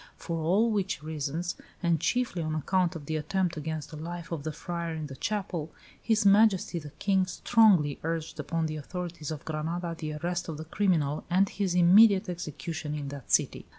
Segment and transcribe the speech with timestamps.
[0.17, 4.41] For all which reasons, and chiefly on account of the attempt against the life of
[4.41, 9.45] the friar in the chapel, His Majesty the King strongly urged upon the authorities of
[9.45, 13.67] Granada the arrest of the criminal and his immediate execution in that city."